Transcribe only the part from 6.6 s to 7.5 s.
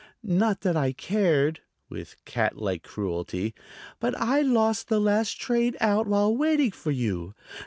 for you.